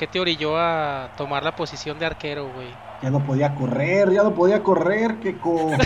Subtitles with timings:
[0.00, 2.68] ¿Qué te orilló a tomar la posición de arquero, güey?
[3.02, 5.72] Ya no podía correr, ya no podía correr, Keko.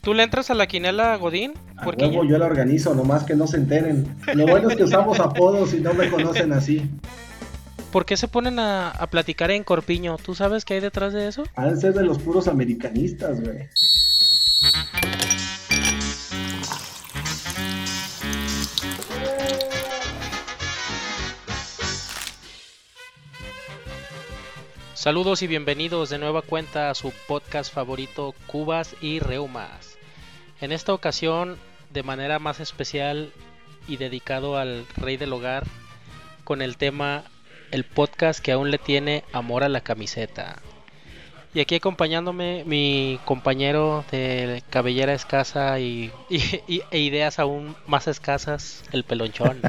[0.00, 1.52] ¿Tú le entras a la quinela, Godín?
[1.84, 4.16] Porque yo la organizo, nomás que no se enteren.
[4.32, 6.90] Lo bueno es que usamos apodos y no me conocen así.
[7.92, 10.16] ¿Por qué se ponen a, a platicar en Corpiño?
[10.16, 11.42] ¿Tú sabes qué hay detrás de eso?
[11.56, 13.68] Han ser de los puros americanistas, güey.
[25.04, 29.98] Saludos y bienvenidos de nueva cuenta a su podcast favorito Cubas y Reumas.
[30.62, 31.58] En esta ocasión,
[31.92, 33.30] de manera más especial
[33.86, 35.64] y dedicado al rey del hogar,
[36.42, 37.24] con el tema
[37.70, 40.62] El podcast que aún le tiene amor a la camiseta.
[41.52, 49.04] Y aquí acompañándome mi compañero de cabellera escasa y, e ideas aún más escasas, el
[49.04, 49.60] pelonchón.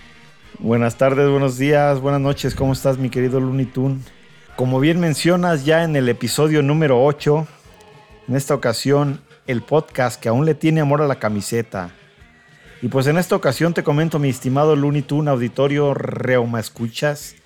[0.60, 4.17] Buenas tardes, buenos días, buenas noches, ¿cómo estás mi querido Looney Tunes?
[4.58, 7.46] Como bien mencionas ya en el episodio número 8,
[8.26, 11.92] en esta ocasión el podcast que aún le tiene amor a la camiseta.
[12.82, 17.36] Y pues en esta ocasión te comento, mi estimado Looney Tunes, auditorio Reuma Escuchas,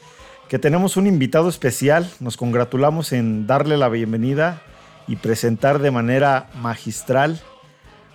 [0.49, 2.11] que tenemos un invitado especial.
[2.19, 4.63] Nos congratulamos en darle la bienvenida
[5.07, 7.43] y presentar de manera magistral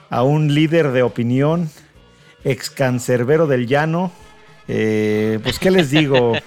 [0.09, 1.70] a un líder de opinión,
[2.44, 4.11] ex cancerbero del llano.
[4.67, 6.34] Eh, pues, ¿qué les digo?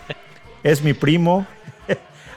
[0.62, 1.46] Es mi primo,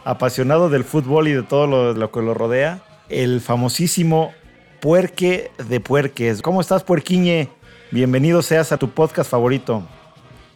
[0.06, 4.34] apasionado del fútbol y de todo lo, que lo rodea, el famosísimo
[4.80, 6.42] Puerque de Puerques.
[6.42, 7.50] ¿Cómo estás, Puerquiñe?
[7.92, 9.84] Bienvenido seas a tu podcast favorito.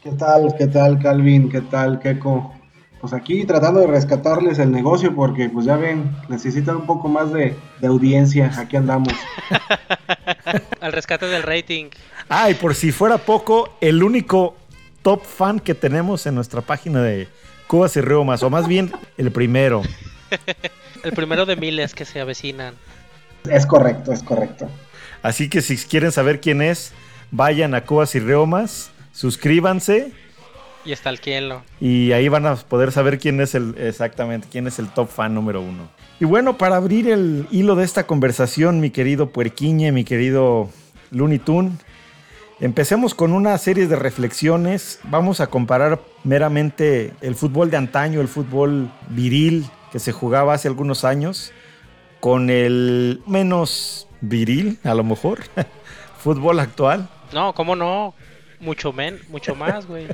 [0.04, 0.56] ¿Qué tal?
[0.58, 1.50] ¿Qué tal, Calvin?
[1.50, 2.54] ¿Qué tal, Keiko?
[3.00, 7.32] Pues aquí tratando de rescatarles el negocio porque, pues ya ven, necesitan un poco más
[7.32, 8.52] de, de audiencia.
[8.58, 9.14] Aquí andamos.
[10.82, 11.86] Al rescate del rating.
[12.28, 14.56] Ah, y por si fuera poco, el único
[15.04, 17.28] top fan que tenemos en nuestra página de
[17.68, 19.83] Cubas y Reumas, o más bien el primero.
[21.04, 22.73] el primero de miles que se avecinan.
[23.50, 24.70] Es correcto, es correcto.
[25.22, 26.94] Así que si quieren saber quién es,
[27.32, 30.11] vayan a Cubas y Reumas, suscríbanse.
[30.86, 31.64] Y está el cielo.
[31.82, 35.33] Y ahí van a poder saber quién es el, exactamente, quién es el top fan
[35.33, 35.89] número uno.
[36.20, 40.70] Y bueno, para abrir el hilo de esta conversación, mi querido Puerquiñe, mi querido
[41.11, 41.72] Looney Tune,
[42.60, 45.00] Empecemos con una serie de reflexiones.
[45.04, 50.68] Vamos a comparar meramente el fútbol de antaño, el fútbol viril que se jugaba hace
[50.68, 51.52] algunos años,
[52.20, 55.42] con el menos viril, a lo mejor,
[56.18, 57.08] fútbol actual.
[57.32, 58.16] No, ¿cómo no?
[58.60, 60.08] Mucho, men, mucho más, güey.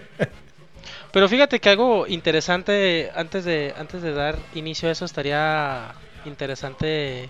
[1.13, 5.93] Pero fíjate que algo interesante, antes de, antes de dar inicio a eso, estaría
[6.25, 7.29] interesante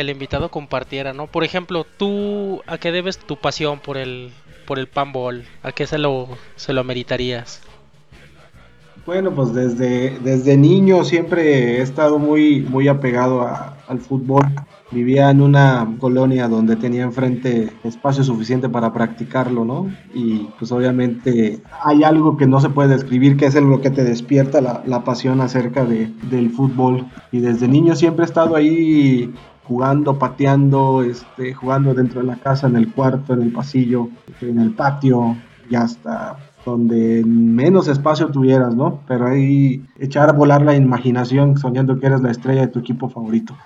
[0.00, 1.26] el invitado compartiera, ¿no?
[1.26, 4.32] Por ejemplo, tú a qué debes tu pasión por el
[4.66, 7.62] por el panball, a qué se lo se lo ameritarías.
[9.06, 13.46] Bueno, pues desde, desde niño siempre he estado muy muy apegado
[13.88, 14.44] al fútbol.
[14.92, 19.88] Vivía en una colonia donde tenía enfrente espacio suficiente para practicarlo, ¿no?
[20.12, 24.02] Y pues obviamente hay algo que no se puede describir, que es lo que te
[24.02, 27.06] despierta la, la pasión acerca de, del fútbol.
[27.30, 29.32] Y desde niño siempre he estado ahí
[29.70, 34.08] jugando, pateando, este, jugando dentro de la casa, en el cuarto, en el pasillo,
[34.40, 35.36] en el patio
[35.70, 36.36] y hasta
[36.66, 39.00] donde menos espacio tuvieras, ¿no?
[39.06, 43.08] Pero ahí echar a volar la imaginación soñando que eres la estrella de tu equipo
[43.08, 43.56] favorito.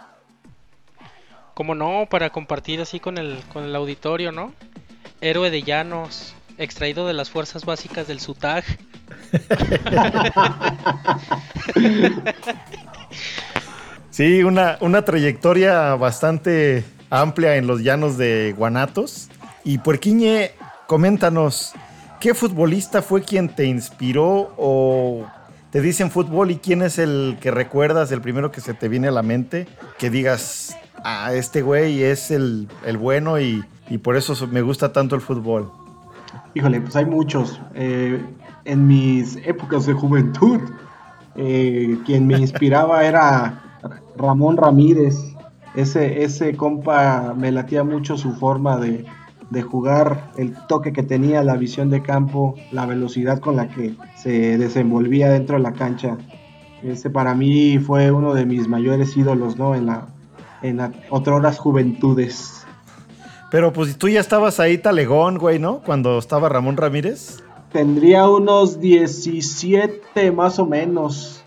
[1.54, 4.52] Como no, para compartir así con el, con el auditorio, ¿no?
[5.22, 8.62] Héroe de llanos, extraído de las fuerzas básicas del SUTAG.
[14.14, 19.28] Sí, una, una trayectoria bastante amplia en los llanos de Guanatos.
[19.64, 20.52] Y Puerquiñe,
[20.86, 21.74] coméntanos,
[22.20, 25.26] ¿qué futbolista fue quien te inspiró o
[25.72, 29.08] te dicen fútbol y quién es el que recuerdas, el primero que se te viene
[29.08, 29.66] a la mente,
[29.98, 32.68] que digas, ah, este güey es el,
[33.00, 33.64] bueno y,
[34.00, 35.72] por eso me gusta tanto el fútbol?
[36.54, 37.60] Híjole, pues hay muchos.
[37.74, 38.24] Eh,
[38.64, 40.60] en mis épocas de juventud,
[41.34, 43.63] eh, quien me inspiraba era
[44.16, 45.16] Ramón Ramírez.
[45.74, 49.04] Ese, ese compa me latía mucho su forma de,
[49.62, 54.58] jugar, el toque que tenía, la visión de campo, la velocidad con la que se
[54.58, 56.18] desenvolvía dentro de la cancha.
[56.82, 59.74] Ese para mí fue uno de mis mayores ídolos, ¿no?
[59.74, 60.06] En la,
[60.62, 62.66] en la horas juventudes.
[63.50, 65.80] Pero pues tú ya estabas ahí talegón, güey, ¿no?
[65.86, 67.42] Cuando estaba Ramón Ramírez.
[67.72, 71.43] Tendría unos 17 más o menos.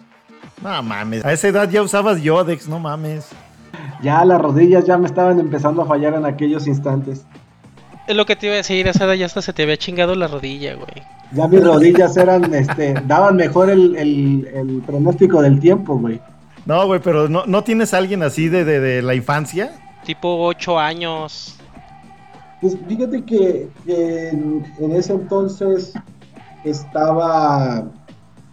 [0.62, 1.24] No mames.
[1.24, 3.30] A esa edad ya usabas Yodex, no mames.
[4.01, 7.25] Ya las rodillas ya me estaban empezando a fallar en aquellos instantes.
[8.07, 10.15] Es lo que te iba a decir, esa edad ya hasta se te había chingado
[10.15, 11.04] la rodilla, güey.
[11.33, 16.21] Ya mis rodillas eran, este, daban mejor el, el, el pronóstico del tiempo, güey.
[16.65, 19.71] No, güey, pero ¿no, ¿no tienes a alguien así de, de, de la infancia?
[20.06, 21.57] Tipo 8 años.
[22.62, 25.94] Pues fíjate que, que en, en ese entonces
[26.63, 27.83] estaba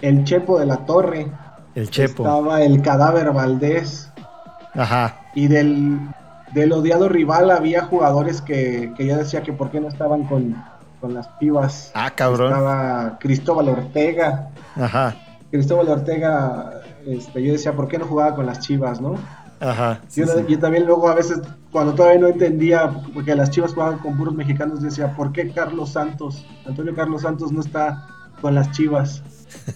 [0.01, 1.31] el Chepo de la Torre,
[1.75, 2.23] El Chepo.
[2.23, 4.11] estaba el Cadáver Valdés
[4.75, 5.17] Ajá.
[5.35, 5.99] y del,
[6.53, 10.55] del odiado rival había jugadores que, que yo decía que por qué no estaban con,
[11.01, 11.91] con las pibas.
[11.95, 12.53] Ah, cabrón.
[12.53, 14.51] Estaba Cristóbal Ortega.
[14.77, 15.15] Ajá.
[15.51, 19.17] Cristóbal Ortega, este, yo decía, ¿por qué no jugaba con las chivas, no?
[19.61, 20.01] Ajá.
[20.09, 20.45] sí, yo, sí.
[20.49, 24.35] yo también luego a veces, cuando todavía no entendía porque las chivas jugaban con puros
[24.35, 28.07] mexicanos, decía, ¿por qué Carlos Santos, Antonio Carlos Santos no está
[28.41, 29.23] con las chivas?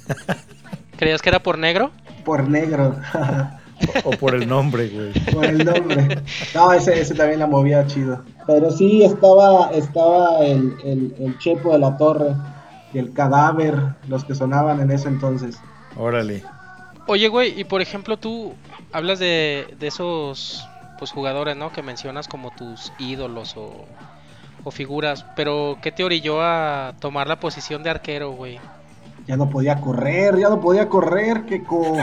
[0.99, 1.91] ¿Creías que era por negro?
[2.25, 5.13] Por negro, O, o por el nombre, güey.
[5.33, 6.23] por el nombre.
[6.55, 8.23] No, ese, ese también la movía chido.
[8.47, 12.35] Pero sí estaba, estaba el, el, el Chepo de la Torre
[12.93, 13.77] y el cadáver,
[14.09, 15.59] los que sonaban en ese entonces.
[15.97, 16.43] Órale.
[17.07, 18.55] Oye, güey, y por ejemplo tú
[18.93, 20.67] hablas de, de esos
[20.99, 21.73] pues jugadores, ¿no?
[21.73, 23.87] Que mencionas como tus ídolos o,
[24.65, 28.59] o figuras, pero ¿qué te orilló a tomar la posición de arquero, güey?
[29.29, 31.99] Ya no podía correr, ya no podía correr, que co...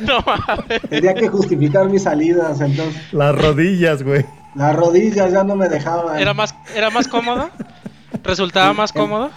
[0.00, 0.80] No mames.
[0.88, 4.24] tenía que justificar mis salidas, entonces Las rodillas, güey.
[4.54, 6.18] las rodillas ya no me dejaban.
[6.18, 7.50] ¿Era más, ¿Era más cómodo?
[8.22, 9.30] ¿Resultaba más cómodo?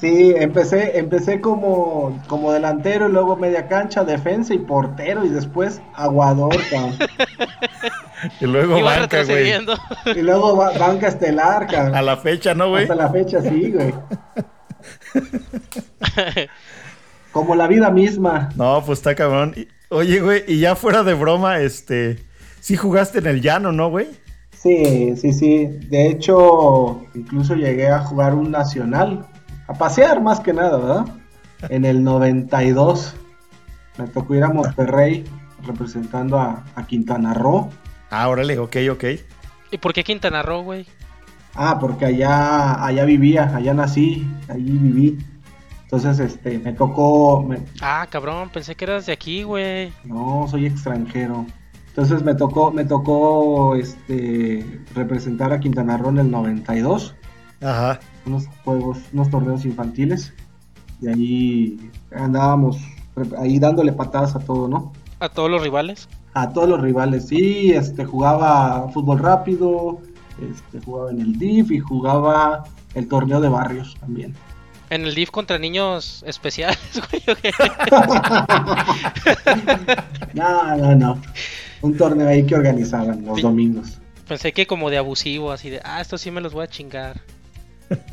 [0.00, 5.80] Sí, empecé, empecé como, como delantero y luego media cancha, defensa y portero y después
[5.94, 6.94] aguador, cabrón.
[8.40, 9.52] Y luego Iba banca, güey.
[10.16, 12.82] Y luego ba- banca estelar, A la fecha, ¿no, güey?
[12.84, 13.94] Hasta la fecha sí, güey.
[17.32, 18.50] Como la vida misma.
[18.56, 19.54] No, pues está cabrón.
[19.88, 22.18] Oye, güey, y ya fuera de broma, este.
[22.60, 24.08] Sí jugaste en el llano, ¿no, güey?
[24.52, 25.66] Sí, sí, sí.
[25.66, 29.26] De hecho, incluso llegué a jugar un nacional.
[29.66, 31.04] A pasear más que nada, ¿verdad?
[31.68, 33.14] En el 92.
[33.98, 35.24] Me tocó ir a Monterrey
[35.66, 37.70] representando a, a Quintana Roo.
[38.10, 39.04] Ah, órale, ok, ok.
[39.70, 40.86] ¿Y por qué Quintana Roo, güey?
[41.54, 45.18] Ah, porque allá, allá vivía, allá nací, allí viví.
[45.84, 49.92] Entonces, este, me tocó, me- Ah, cabrón, pensé que eras de aquí, güey.
[50.04, 51.46] no, soy extranjero.
[51.88, 57.14] Entonces me tocó, me tocó, este, representar a Quintana Roo en el 92,
[57.62, 58.00] Ajá.
[58.26, 60.32] unos juegos, unos torneos infantiles.
[61.00, 62.78] Y ahí andábamos,
[63.38, 64.92] ahí dándole patadas a todo, ¿no?
[65.20, 66.08] A todos los rivales.
[66.34, 70.00] A todos los rivales, sí, este, jugaba fútbol rápido,
[70.42, 72.64] este, jugaba en el DIF y jugaba
[72.94, 74.34] el torneo de barrios también.
[74.90, 76.78] En el DIF contra niños especiales,
[77.10, 77.22] güey.
[80.34, 81.18] No, no, no.
[81.82, 83.42] Un torneo ahí que organizaban los Sí.
[83.42, 83.98] domingos.
[84.26, 87.20] Pensé que como de abusivo, así de, ah, estos sí me los voy a chingar.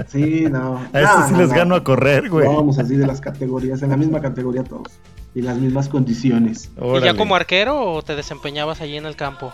[0.08, 0.78] Sí, no.
[0.94, 1.56] A estos No, sí no, les no.
[1.56, 2.46] gano a correr, güey.
[2.48, 4.90] Vamos así de las categorías, en la misma categoría todos.
[5.34, 6.70] Y las mismas condiciones.
[6.78, 9.54] ¿Y ya como arquero o te desempeñabas allí en el campo?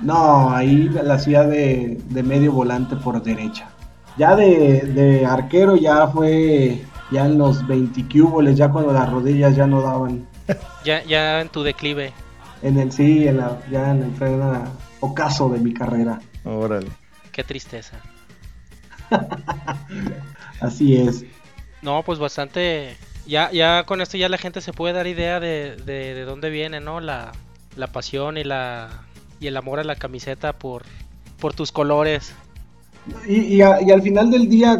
[0.00, 3.68] No, ahí la hacía de, de medio volante por derecha.
[4.18, 9.56] Ya de, de arquero ya fue ya en los 20 cúboles, ya cuando las rodillas
[9.56, 10.26] ya no daban.
[10.84, 12.12] Ya, ya en tu declive.
[12.62, 14.62] En el sí, en la, ya en el freno
[15.00, 16.20] ocaso de mi carrera.
[16.44, 16.86] Órale.
[17.32, 17.96] Qué tristeza.
[20.60, 21.24] Así es.
[21.82, 22.96] No, pues bastante.
[23.26, 26.48] Ya, ya con esto ya la gente se puede dar idea de, de, de dónde
[26.50, 27.00] viene, ¿no?
[27.00, 27.32] La,
[27.76, 29.02] la pasión y la
[29.40, 30.82] y el amor a la camiseta por,
[31.40, 32.34] por tus colores.
[33.28, 34.78] Y, y, al final del día,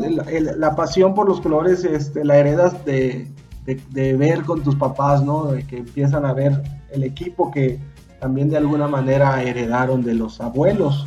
[0.56, 3.28] la pasión por los colores este, la heredas de,
[3.64, 5.50] de- ver con tus papás, ¿no?
[5.68, 7.78] Que empiezan a ver el equipo que
[8.20, 11.06] también de alguna manera heredaron de los abuelos.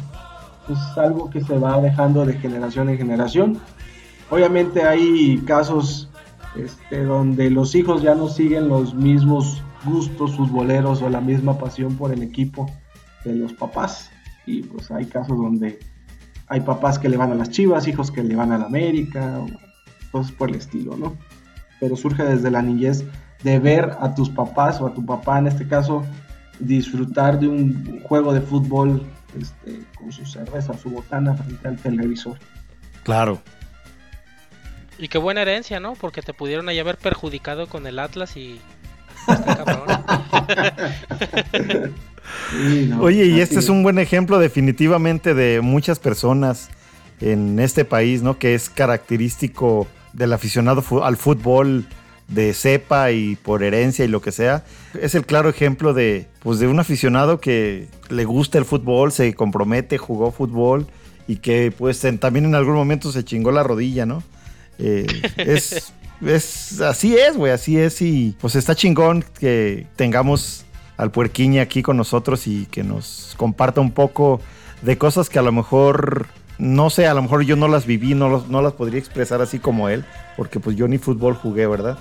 [0.70, 3.60] Es algo que se va dejando de generación en generación.
[4.30, 6.09] Obviamente hay casos
[6.56, 11.96] este, donde los hijos ya no siguen los mismos gustos futboleros o la misma pasión
[11.96, 12.70] por el equipo
[13.24, 14.10] de los papás.
[14.46, 15.80] Y pues hay casos donde
[16.48, 19.42] hay papás que le van a las Chivas, hijos que le van a la América,
[20.12, 21.16] cosas por el estilo, ¿no?
[21.80, 23.06] Pero surge desde la niñez
[23.44, 26.04] de ver a tus papás o a tu papá en este caso
[26.60, 29.04] disfrutar de un juego de fútbol
[29.40, 32.38] este, con su cerveza, su botana frente al televisor.
[33.04, 33.40] Claro.
[35.00, 35.94] Y qué buena herencia, ¿no?
[35.94, 38.60] Porque te pudieron ahí haber perjudicado con el Atlas y...
[42.52, 46.70] Sí, no, Oye, y este es un buen ejemplo definitivamente de muchas personas
[47.22, 48.38] en este país, ¿no?
[48.38, 51.86] Que es característico del aficionado al fútbol
[52.28, 54.64] de cepa y por herencia y lo que sea.
[55.00, 59.34] Es el claro ejemplo de, pues, de un aficionado que le gusta el fútbol, se
[59.34, 60.88] compromete, jugó fútbol
[61.28, 64.24] y que pues también en algún momento se chingó la rodilla, ¿no?
[64.80, 65.06] Eh,
[65.38, 65.94] es,
[66.26, 70.66] es, así es, güey, así es y pues está chingón que tengamos
[70.98, 74.42] al puerquiña aquí con nosotros y que nos comparta un poco
[74.82, 78.16] de cosas que a lo mejor no sé, a lo mejor yo no las viví,
[78.16, 80.04] no, no las podría expresar así como él,
[80.36, 81.98] porque pues yo ni fútbol jugué, ¿verdad?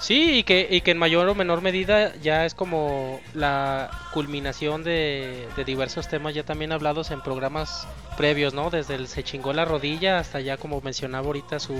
[0.00, 4.84] Sí, y que, y que en mayor o menor medida ya es como la culminación
[4.84, 8.70] de, diversos temas ya también hablados en programas previos, ¿no?
[8.70, 11.74] Desde el se chingó la rodilla hasta ya como mencionaba ahorita su,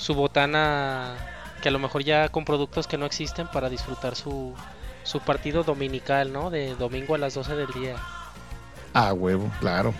[0.00, 1.14] su botana,
[1.62, 4.54] que a lo mejor ya con productos que no existen para disfrutar su,
[5.02, 6.50] su partido dominical, ¿no?
[6.50, 7.96] De domingo a las 12 del día.
[8.94, 9.92] Ah, huevo, claro.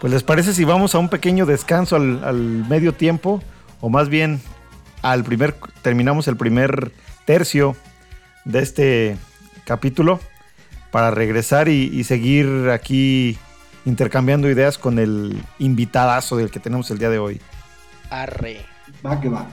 [0.00, 3.42] Pues les parece si vamos a un pequeño descanso al, al medio tiempo,
[3.80, 4.40] o más bien
[5.02, 6.92] al primer, terminamos el primer
[7.26, 7.76] tercio
[8.44, 9.16] de este
[9.66, 10.20] capítulo
[10.94, 13.36] para regresar y, seguir aquí
[13.84, 17.40] intercambiando ideas con el invitadazo del que tenemos el día de hoy.
[18.10, 18.64] Arre.
[19.04, 19.46] Va que va.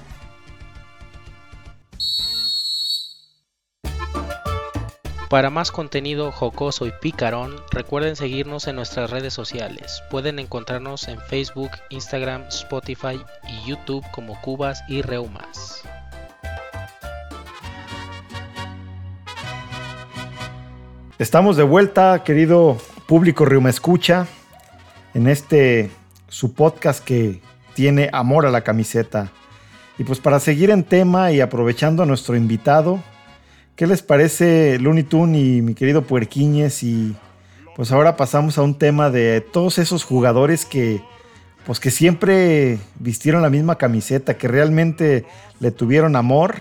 [5.32, 10.04] Para más contenido jocoso y picarón, recuerden seguirnos en nuestras redes sociales.
[10.10, 13.18] Pueden encontrarnos en Facebook, Instagram, Spotify
[13.48, 15.84] y YouTube como Cubas y Reumas.
[21.18, 24.28] Estamos de vuelta, querido público Reuma Escucha,
[25.14, 25.92] en este
[26.28, 27.42] su podcast que
[27.82, 29.32] tiene amor a la camiseta.
[29.98, 33.02] Y pues para seguir en tema y aprovechando a nuestro invitado,
[33.76, 36.84] ¿Qué les parece Looney Tunes y mi querido Puerquiñez?
[36.84, 37.16] Y
[37.76, 41.02] pues ahora pasamos a un tema de todos esos jugadores que
[41.66, 45.26] pues que siempre vistieron la misma camiseta, que realmente
[45.60, 46.58] le tuvieron amor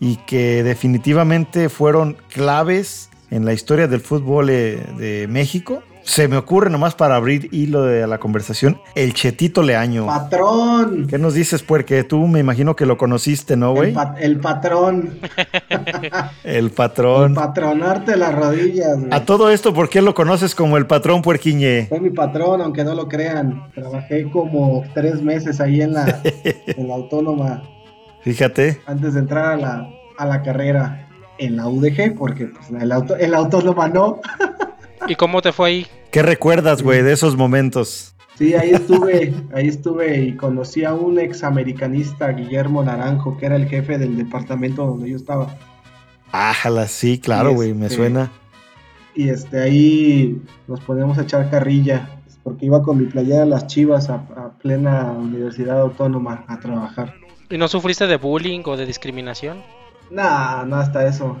[0.00, 6.36] y que definitivamente fueron claves en la historia del fútbol eh, de México se me
[6.36, 10.06] ocurre nomás para abrir hilo de la conversación, el Chetito Leaño.
[10.06, 11.06] Patrón.
[11.08, 13.94] ¿Qué nos dices, porque tú me imagino que lo conociste, ¿no, güey?
[14.20, 15.18] El, patrón.
[16.44, 17.32] el patrón.
[17.32, 18.98] El patronarte las rodillas.
[19.10, 21.86] A todo esto, ¿por qué lo conoces como el patrón puerquiñe?
[21.88, 23.70] Fue mi patrón, aunque no lo crean.
[23.74, 27.62] Trabajé como tres meses ahí en la, en la autónoma.
[28.20, 28.80] Fíjate.
[28.86, 31.08] Antes de entrar a la, a la carrera
[31.38, 34.20] en la UDG, porque pues, el, auto, el autónoma no.
[35.06, 35.86] ¿Y cómo te fue ahí?
[36.10, 38.14] ¿Qué recuerdas, güey, de esos momentos?
[38.36, 43.56] Sí, ahí estuve, ahí estuve y conocí a un ex americanista, Guillermo Naranjo, que era
[43.56, 45.54] el jefe del departamento donde yo estaba.
[46.32, 48.32] Ájala, sí, claro, güey, me este, suena.
[49.14, 52.08] Y este, ahí nos ponemos a echar carrilla,
[52.42, 57.14] porque iba con mi playera de las chivas a, a plena universidad autónoma a trabajar.
[57.50, 59.62] ¿Y no sufriste de bullying o de discriminación?
[60.10, 61.36] Nah, no, hasta eso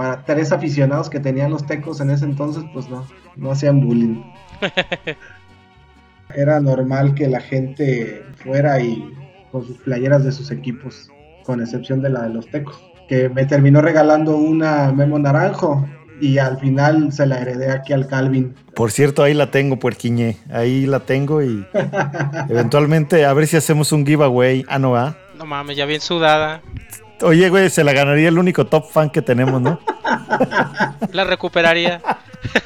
[0.00, 4.22] para tres aficionados que tenían los tecos en ese entonces, pues no, no hacían bullying.
[6.34, 9.12] Era normal que la gente fuera y
[9.52, 11.10] con sus playeras de sus equipos,
[11.44, 15.86] con excepción de la de los tecos, que me terminó regalando una Memo Naranjo
[16.18, 18.54] y al final se la heredé aquí al Calvin.
[18.74, 20.38] Por cierto, ahí la tengo, puerquiñe.
[20.50, 21.62] Ahí la tengo y
[22.48, 24.64] eventualmente a ver si hacemos un giveaway.
[24.66, 25.14] Ah, no, ¿ah?
[25.36, 26.62] No mames, ya bien sudada.
[27.20, 29.78] Oye, güey, se la ganaría el único top fan que tenemos, ¿no?
[31.12, 32.00] La recuperaría.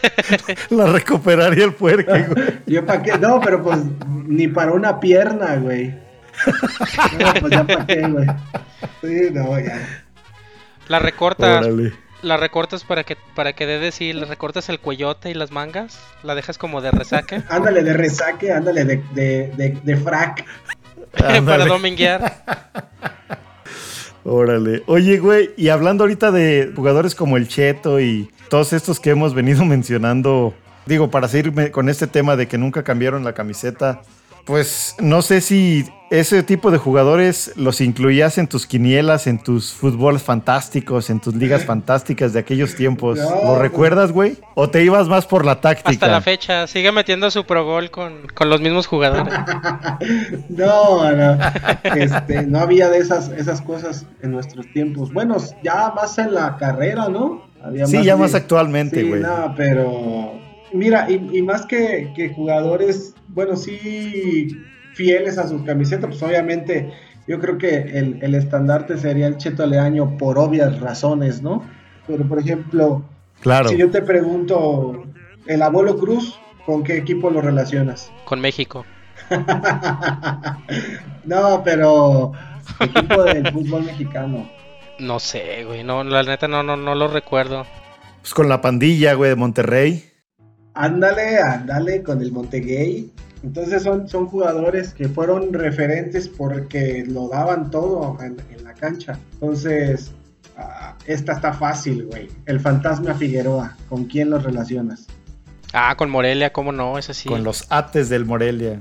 [0.71, 2.61] La recuperaría el puerco, güey.
[2.67, 5.95] Yo para qué, no, pero pues ni para una pierna, güey.
[7.19, 8.26] No, pues ya para qué, güey.
[9.03, 10.05] Sí, no, ya.
[10.88, 11.67] La recortas.
[12.23, 16.00] La recortas para que para que dé decir, le recortas el cuellote y las mangas,
[16.23, 17.43] la dejas como de resaque.
[17.50, 20.45] ándale de resaque, ándale de, de, de, de frac.
[21.45, 22.43] para dominguear.
[24.25, 24.83] Órale.
[24.87, 29.35] Oye, güey, y hablando ahorita de jugadores como el Cheto y todos estos que hemos
[29.35, 30.54] venido mencionando,
[30.87, 34.02] digo, para seguir con este tema de que nunca cambiaron la camiseta,
[34.44, 39.72] pues no sé si ese tipo de jugadores los incluías en tus quinielas, en tus
[39.72, 43.18] fútboles fantásticos, en tus ligas fantásticas de aquellos tiempos.
[43.18, 44.36] ¿Lo recuerdas, güey?
[44.54, 45.90] ¿O te ibas más por la táctica?
[45.90, 49.32] Hasta la fecha, sigue metiendo su Pro Gol con, los mismos jugadores.
[50.50, 51.38] no, no.
[51.82, 55.12] Este, no había de esas, esas cosas en nuestros tiempos.
[55.12, 57.42] Bueno, ya más en la carrera, ¿no?
[57.86, 59.22] sí, ya más actualmente, güey.
[59.22, 60.34] Sí, no, pero
[60.74, 64.57] mira, y, más que, que, jugadores, bueno, sí,
[64.95, 66.93] fieles a sus camisetas, pues obviamente
[67.26, 71.64] yo creo que el, estandarte sería el Cheto Leaño por obvias razones, ¿no?
[72.07, 73.03] Pero por ejemplo,
[73.41, 73.69] claro.
[73.69, 75.05] si yo te pregunto,
[75.47, 78.12] el abuelo Cruz, ¿con qué equipo lo relacionas?
[78.25, 78.85] Con México.
[81.25, 82.33] no, pero
[82.81, 84.49] equipo del fútbol mexicano.
[84.99, 87.67] No sé, güey, no, la neta no, no, no lo recuerdo.
[88.21, 90.13] Pues con la pandilla, güey, de Monterrey.
[90.75, 93.11] Ándale, ándale, con el Montegay.
[93.43, 99.19] Entonces son, son jugadores que fueron referentes porque lo daban todo en, en la cancha.
[99.35, 100.12] Entonces,
[100.59, 102.28] uh, esta está fácil, güey.
[102.47, 105.07] El fantasma Figueroa, ¿con quién los relacionas?
[105.73, 106.99] Ah, con Morelia, ¿cómo no?
[106.99, 107.28] Es así.
[107.28, 108.78] Con los ates del Morelia.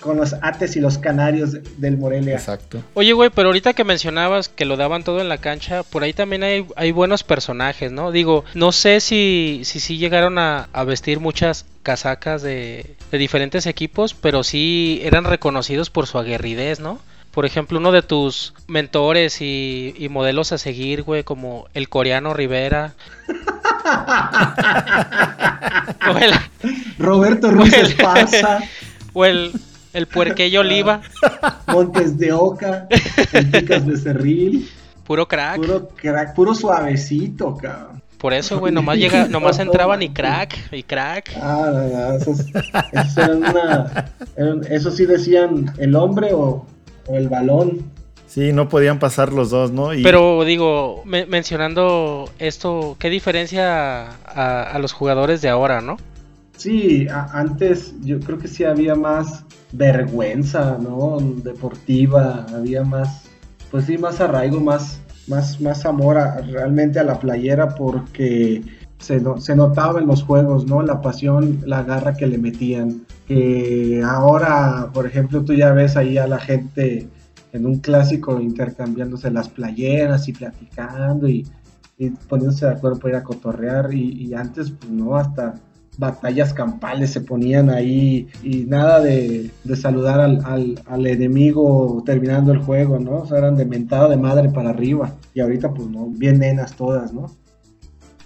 [0.00, 2.34] Con los ates y los canarios del Morelia.
[2.34, 2.82] Exacto.
[2.94, 6.12] Oye, güey, pero ahorita que mencionabas que lo daban todo en la cancha, por ahí
[6.12, 8.12] también hay, hay buenos personajes, ¿no?
[8.12, 13.66] Digo, no sé si si, si llegaron a, a vestir muchas casacas de, de diferentes
[13.66, 16.98] equipos, pero sí eran reconocidos por su aguerridez, ¿no?
[17.30, 22.32] Por ejemplo, uno de tus mentores y, y modelos a seguir, güey, como el coreano
[22.32, 22.94] Rivera.
[26.10, 26.32] o el,
[26.98, 28.60] Roberto Ruiz Esparza,
[29.12, 29.52] o el,
[29.96, 31.00] el puerqueño Oliva.
[31.66, 32.86] Montes de Oca,
[33.32, 34.68] el Picas Becerril,
[35.04, 35.56] Puro crack.
[35.56, 38.02] puro crack, puro suavecito, cabrón.
[38.18, 41.32] Por eso, güey, nomás llega, nomás entraban y crack, y crack.
[41.40, 42.40] Ah, no, no, esos,
[42.92, 46.66] esos eran una, eran- esos sí decían el hombre o,
[47.06, 47.90] o el balón.
[48.26, 49.94] Sí, no podían pasar los dos, ¿no?
[49.94, 55.96] Y Pero digo, me- mencionando esto, ¿qué diferencia a, a los jugadores de ahora, no?
[56.56, 59.44] Sí, a- antes yo creo que sí había más
[59.76, 61.18] vergüenza, ¿no?
[61.42, 63.24] Deportiva, había más,
[63.70, 66.16] pues sí, más arraigo, más, más, más amor
[66.50, 68.62] realmente a la playera porque
[68.98, 70.82] se, no- se notaba en los juegos, ¿no?
[70.82, 73.02] La pasión, la garra que le metían.
[73.26, 77.08] Que ahora, por ejemplo, tú ya ves ahí a la gente
[77.52, 81.46] en un clásico intercambiándose las playeras y platicando y,
[81.98, 85.54] y poniéndose de acuerdo para ir a cotorrear y, y antes, pues no, hasta
[85.98, 92.52] batallas campales se ponían ahí y nada de, de saludar al, al- al enemigo terminando
[92.52, 93.18] el juego, ¿no?
[93.22, 95.14] O sea, eran de mentada de madre para arriba.
[95.34, 97.30] Y ahorita, pues no, bien nenas todas, ¿no?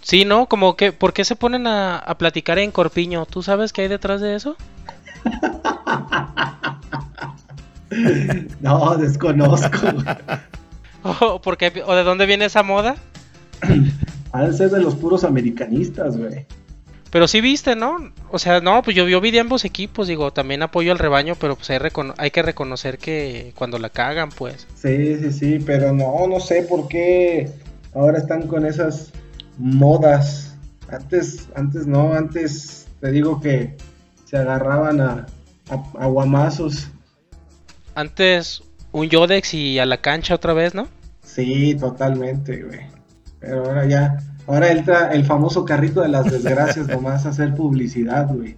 [0.03, 0.47] Sí, ¿no?
[0.47, 3.27] Como que, ¿por qué se ponen a, a platicar en Corpiño?
[3.27, 4.57] ¿Tú sabes qué hay detrás de eso?
[8.61, 9.79] No, desconozco.
[11.23, 12.97] ¿O, por qué- o de dónde viene esa moda?
[14.33, 16.47] Ha de ser de los puros americanistas, güey.
[17.11, 18.13] Pero sí viste, ¿no?
[18.31, 21.35] O sea, no, pues yo, yo vi de ambos equipos, digo, también apoyo al rebaño,
[21.35, 24.69] pero pues hay, recono- hay que reconocer que cuando la cagan, pues.
[24.77, 27.51] Sí, sí, sí, pero no, no sé por qué
[27.95, 29.11] ahora están con esas
[29.59, 30.55] modas.
[30.89, 33.77] Antes, antes no, antes te digo que
[34.25, 35.27] se agarraban a,
[35.69, 36.89] a, a guamazos.
[37.95, 40.89] Antes un Yodex y a la cancha otra vez, ¿no?
[41.25, 42.81] Sí, totalmente, güey.
[43.41, 44.19] Pero ahora ya,
[44.55, 48.57] ahora entra el famoso carrito de las desgracias nomás a hacer publicidad, güey.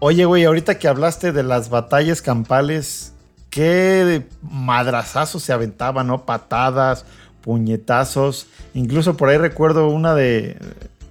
[0.00, 3.14] Oye, güey, ahorita que hablaste de las batallas campales,
[3.50, 6.24] qué madrazazos se aventaban, ¿no?
[6.24, 7.04] Patadas,
[7.40, 8.46] puñetazos.
[8.74, 10.56] Incluso por ahí recuerdo una de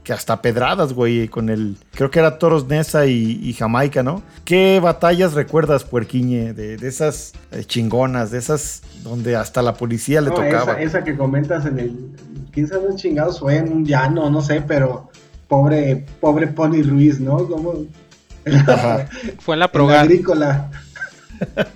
[0.07, 1.75] que hasta pedradas, güey, con el.
[1.93, 4.23] Creo que era Toros Nesa y, y Jamaica, ¿no?
[4.45, 6.53] ¿Qué batallas recuerdas, Puerquiñe?
[6.53, 10.71] De, de esas eh, chingonas, de esas donde hasta la policía le No, tocaba.
[10.73, 12.09] esa, esa que comentas en el.
[12.53, 13.57] ¿Quién sabe dónde chingados fue?
[13.57, 15.09] En un llano, no sé, pero.
[15.49, 17.45] Pobre, pobre Pony Ruiz, ¿no?
[17.45, 17.73] Como.
[19.39, 19.99] Fue en la Progar.
[20.05, 20.69] agrícola.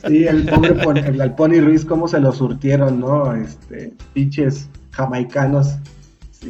[0.08, 3.36] Sí, el pobre Pon- el, el Pony Ruiz, cómo se lo surtieron, ¿no?
[3.36, 5.76] Este, pinches jamaicanos.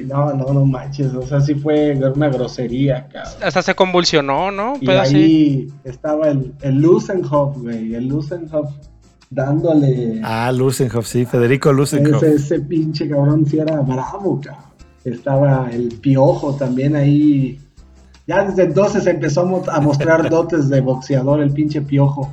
[0.06, 1.14] No, no, no manches.
[1.14, 3.34] O sea, sí fue una grosería, cabrón.
[3.44, 4.76] Hasta se convulsionó, ¿no?
[4.80, 5.16] Y Pero sí.
[5.16, 7.94] ahí estaba el, el Lusenhoff, güey.
[7.96, 8.72] El Lusenhoff
[9.30, 10.22] dándole.
[10.24, 12.24] Ah, Lusenhoff, sí, Federico Lusenhoff.
[12.24, 14.66] ese, ese pinche cabrón sí era bravo, cabrón.
[15.04, 17.60] Estaba el piojo también ahí.
[18.28, 22.32] Ya desde entonces empezó a mo- a mostrar dotes de boxeador el pinche piojo.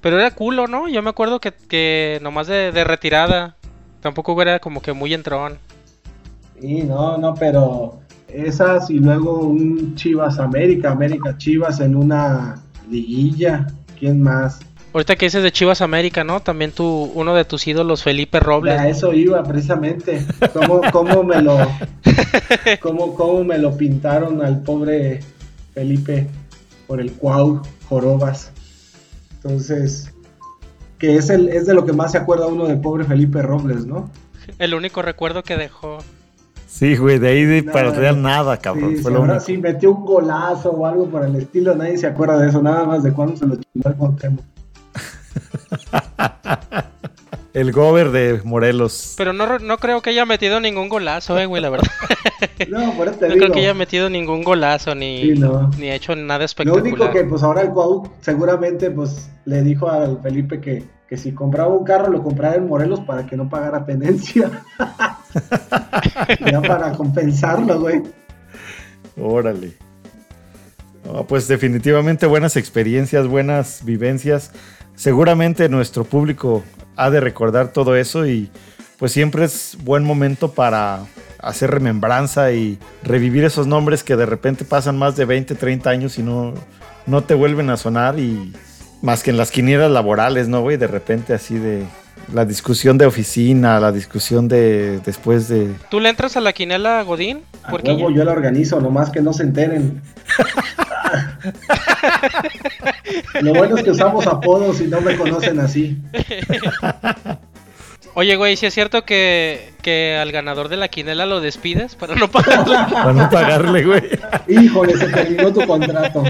[0.00, 0.88] Pero era culo, ¿no?
[0.88, 3.56] Yo me acuerdo que, que nomás de, de retirada.
[4.00, 5.58] Tampoco era como que muy entrón.
[6.60, 12.56] Sí, no, no, pero esas y luego un Chivas América, América Chivas en una
[12.90, 13.66] liguilla.
[13.98, 14.60] ¿Quién más?
[14.92, 16.40] Ahorita que dices de Chivas América, ¿no?
[16.40, 18.78] También tu, uno de tus ídolos, Felipe Robles.
[18.78, 20.24] A eso iba precisamente.
[20.52, 21.58] ¿Cómo, cómo me lo
[22.80, 25.20] cómo, cómo me lo pintaron al pobre
[25.74, 26.26] Felipe
[26.86, 28.50] por el Cuau Jorobas?
[29.34, 30.12] Entonces,
[30.98, 33.84] que es el es de lo que más se acuerda uno del pobre Felipe Robles,
[33.84, 34.10] ¿no?
[34.58, 35.98] El único recuerdo que dejó.
[36.68, 37.72] Sí, güey, de ahí de Nada.
[37.72, 38.90] para real nada, cabrón.
[38.90, 41.96] Sí, fue si lo ahora sí metió un golazo o algo por el estilo, nadie
[41.96, 44.44] se acuerda de eso, nada más de cuando se lo chingó el Cuauhtémoc.
[47.54, 49.14] El gober de Morelos.
[49.16, 51.88] Pero no, no creo que haya metido ningún golazo, eh, güey, la verdad.
[52.68, 53.46] No, por eso te No digo.
[53.46, 55.70] creo que haya metido ningún golazo ni, Sí, no.
[55.78, 56.86] ni hecho nada Lo espectacular.
[56.86, 61.32] único que pues ahora el Cuau seguramente pues le dijo al Felipe que, que si
[61.32, 64.50] compraba un carro lo comprara en Morelos para que no pagara tenencia.
[66.50, 68.02] ya para compensarlo, güey.
[69.16, 69.72] Órale.
[71.04, 74.52] No, pues definitivamente buenas experiencias, buenas vivencias.
[74.94, 76.62] Seguramente nuestro público
[76.96, 78.50] ha de recordar todo eso y
[78.98, 81.06] pues siempre es buen momento para
[81.38, 86.18] hacer remembranza y revivir esos nombres que de repente pasan más de 20, 30 años
[86.18, 86.52] y no,
[87.06, 88.52] no te vuelven a sonar y
[89.02, 90.76] más que en las quinielas laborales, ¿no, güey?
[90.76, 91.84] De repente así de
[92.32, 95.74] la discusión de oficina, la discusión de después de...
[95.90, 97.40] ¿Tú le entras a la quinela, Godín?
[97.70, 100.02] Huevo yo la organizo, nomás que no se enteren.
[103.40, 105.96] Lo bueno es que usamos apodos y no me conocen así.
[108.14, 112.16] Oye, güey, si es cierto que, que al ganador de la quinela lo despides para
[112.16, 112.88] no pagarla.
[112.92, 114.02] Para no pagarle, güey.
[114.48, 116.24] Híjole, se terminó tu contrato.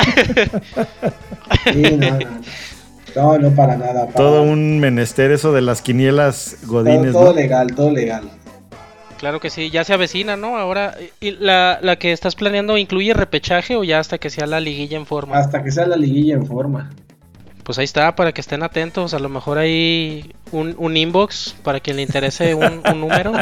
[1.72, 2.18] Sí, no, no.
[3.16, 4.02] No, no para nada.
[4.06, 7.32] para- Todo un menester eso de las quinielas godines, todo ¿no?
[7.32, 8.30] legal, todo legal.
[9.18, 10.56] Claro que sí, ya se avecina, ¿no?
[10.56, 14.60] Ahora, ¿y la, la que estás planeando incluye repechaje o ya hasta que sea la
[14.60, 15.36] liguilla en forma?
[15.38, 16.90] Hasta que sea la liguilla en forma.
[17.64, 19.12] Pues ahí está, para que estén atentos.
[19.12, 23.32] A lo mejor hay un, un inbox para quien le interese un, un número.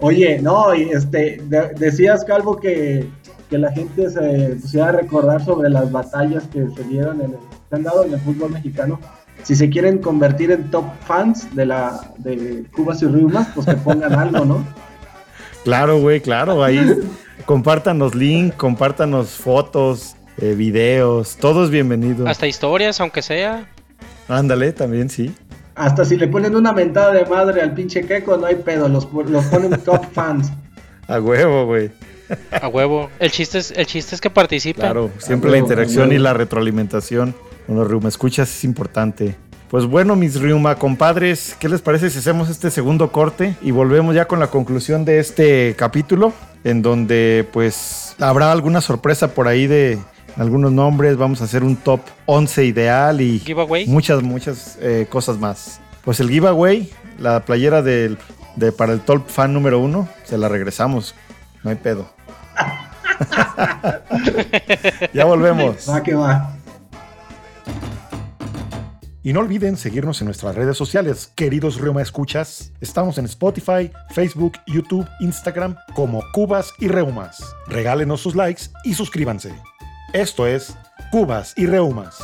[0.00, 3.06] Oye, no, este, de- decías, Calvo, que,
[3.50, 7.38] que la gente se pusiera a recordar sobre las batallas que se dieron en el,
[7.68, 9.00] se han dado en el fútbol mexicano.
[9.42, 13.74] Si se quieren convertir en top fans de la de Cubas y Riumas, pues que
[13.74, 14.64] pongan algo, ¿no?
[15.62, 16.64] Claro, güey, claro.
[16.64, 16.80] Ahí
[17.44, 22.26] compártanos link, compártanos fotos, eh, videos, todos bienvenidos.
[22.30, 23.68] Hasta historias, aunque sea.
[24.26, 25.34] Ándale, también sí.
[25.74, 29.06] Hasta si le ponen una mentada de madre al pinche queco, no hay pedo, los,
[29.12, 30.50] los ponen top fans.
[31.08, 31.90] A huevo, güey.
[32.60, 33.10] A huevo.
[33.18, 34.82] El chiste es, el chiste es que participen.
[34.82, 37.34] Claro, siempre la interacción y la retroalimentación
[37.66, 39.36] con los Riuma escuchas es importante.
[39.68, 44.16] Pues bueno, mis Riuma compadres, ¿qué les parece si hacemos este segundo corte y volvemos
[44.16, 46.32] ya con la conclusión de este capítulo?
[46.64, 49.98] En donde pues habrá alguna sorpresa por ahí de
[50.36, 53.86] algunos nombres, vamos a hacer un top 11 ideal y Giveaway.
[53.86, 55.80] muchas, muchas eh, cosas más.
[56.04, 58.18] Pues el giveaway, la playera del,
[58.56, 61.14] de, para el top fan número uno, se la regresamos,
[61.62, 62.10] no hay pedo.
[65.12, 65.88] ya volvemos.
[65.88, 66.56] Va que va.
[69.22, 72.72] Y no olviden seguirnos en nuestras redes sociales, queridos Reuma Escuchas.
[72.80, 77.54] Estamos en Spotify, Facebook, YouTube, Instagram como Cubas y Reumas.
[77.66, 79.54] Regálenos sus likes y suscríbanse.
[80.14, 80.74] Esto es
[81.10, 82.18] Cubas y Reumas.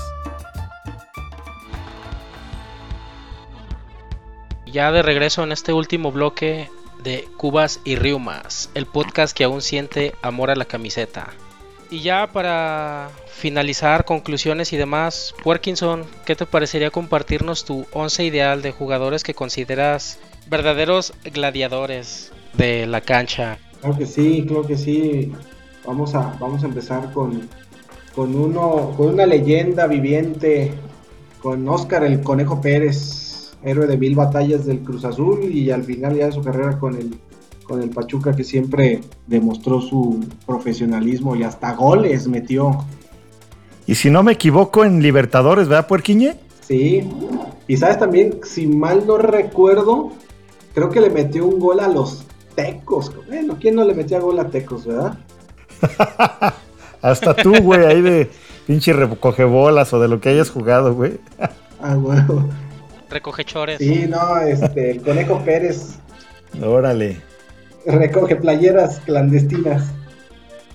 [4.64, 6.70] Ya de regreso en este último bloque
[7.07, 11.29] de Cubas y Riumas, el podcast que aún siente amor a la camiseta.
[11.88, 18.61] Y ya para finalizar, conclusiones y demás, Puerkinson, ¿qué te parecería compartirnos tu once ideal
[18.61, 23.59] de jugadores que consideras verdaderos gladiadores de la cancha?
[23.81, 25.33] Claro que sí, claro que sí.
[25.87, 27.49] Vamos a, vamos a empezar con,
[28.16, 30.75] con uno, con una leyenda viviente,
[31.40, 33.26] con Oscar el Conejo Pérez,
[33.62, 36.97] héroe de mil batallas del Cruz Azul y al final ya de su carrera con
[36.97, 37.19] el,
[37.64, 42.85] con el Pachuca que siempre demostró su profesionalismo y hasta goles metió.
[43.87, 46.37] Y si no me equivoco, en Libertadores, ¿verdad, Puerquiñe?
[46.66, 47.09] Sí.
[47.69, 50.12] Y sabes también, si mal no recuerdo,
[50.75, 53.12] creo que le metió un gol a los Tecos.
[53.27, 55.19] Bueno, ¿quién no le metía gol a Tecos, verdad?
[57.03, 58.31] Hasta tú, güey, ahí de
[58.66, 61.21] pinche recoge bolas o de lo que hayas jugado, güey.
[61.81, 62.49] Ah, bueno.
[63.11, 63.79] Recoge chores.
[63.79, 65.97] Sí, no, este, el Conejo Pérez
[66.62, 67.21] Órale.
[67.87, 69.85] recoge playeras clandestinas.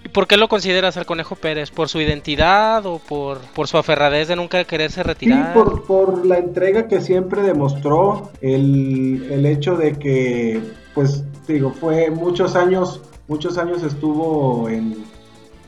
[0.03, 1.69] ¿Y por qué lo consideras al Conejo Pérez?
[1.71, 5.53] ¿Por su identidad o por, por su aferradez de nunca quererse Sí, retirar?
[5.53, 10.61] por, por la entrega que siempre demostró, el, el hecho de que,
[10.95, 14.95] pues, digo, fue muchos años, muchos años estuvo en,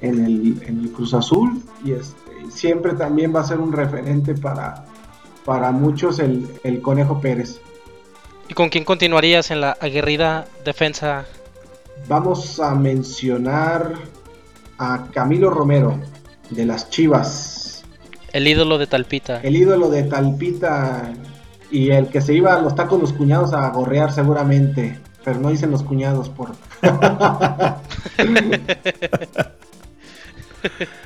[0.01, 2.15] en, el, en el Cruz Azul y este,
[2.49, 4.85] siempre también va a ser un referente para,
[5.45, 7.59] para muchos el, el Conejo Pérez.
[8.47, 11.25] ¿Y con quién continuarías en la aguerrida defensa?
[12.07, 13.93] Vamos a mencionar
[14.77, 15.99] a Camilo Romero
[16.49, 17.83] de las Chivas.
[18.31, 19.39] El ídolo de Talpita.
[19.41, 21.13] el ídolo de Talpita
[21.69, 25.49] y el que se iba a los tacos los cuñados a gorrear seguramente, pero no
[25.49, 26.51] dicen los cuñados por...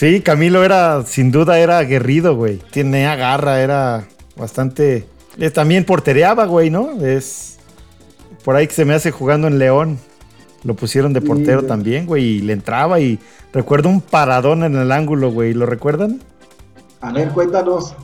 [0.00, 2.56] Sí, Camilo era, sin duda, era aguerrido, güey.
[2.70, 5.06] Tenía garra, era bastante.
[5.36, 6.92] eh, también portereaba, güey, ¿no?
[7.04, 7.58] Es.
[8.42, 9.98] Por ahí que se me hace jugando en León.
[10.64, 13.18] Lo pusieron de portero también, güey, y le entraba y
[13.52, 15.52] recuerdo un paradón en el ángulo, güey.
[15.52, 16.22] ¿Lo recuerdan?
[17.02, 17.94] A ver, cuéntanos.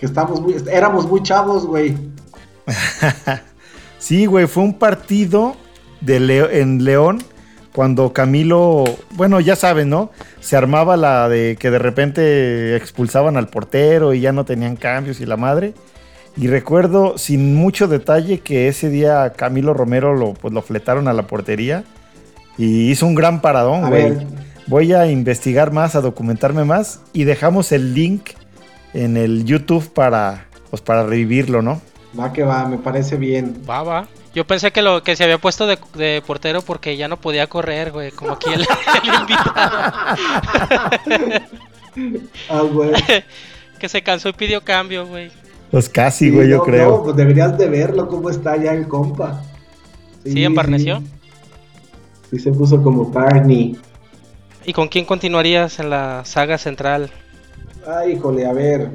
[0.00, 1.94] Que estamos muy, éramos muy chavos, güey.
[4.00, 5.54] Sí, güey, fue un partido
[6.00, 7.22] de Leo- en León
[7.78, 10.10] cuando Camilo, bueno, ya saben, ¿no?
[10.40, 15.20] Se armaba la de que de repente expulsaban al portero y ya no tenían cambios
[15.20, 15.74] y la madre.
[16.36, 21.12] Y recuerdo sin mucho detalle que ese día Camilo Romero lo, pues, lo fletaron a
[21.12, 21.84] la portería
[22.56, 24.10] y hizo un gran paradón, A güey.
[24.10, 24.26] ver,
[24.66, 28.30] Voy a investigar más, a documentarme más y dejamos el link
[28.92, 31.80] en el YouTube para, pues, para revivirlo, ¿no?
[32.18, 33.62] va que va, me parece bien.
[33.70, 34.08] Va, va.
[34.38, 37.48] Yo pensé que lo que se había puesto de, de portero porque ya no podía
[37.48, 38.12] correr, güey.
[38.12, 38.60] Como aquí el,
[39.02, 39.78] el invitado.
[42.48, 42.92] Ah, güey.
[43.80, 45.32] que se cansó y pidió cambio, güey.
[45.72, 46.90] Pues casi, güey, yo no, creo.
[46.90, 49.42] No, pues deberías de verlo, cómo está ya el compa.
[50.24, 51.00] ¿Sí, embarneció?
[52.30, 53.76] Sí, Sí se puso como Barney.
[54.64, 57.10] ¿Y con quién continuarías en la saga central?
[57.84, 58.92] Ay, híjole, a ver.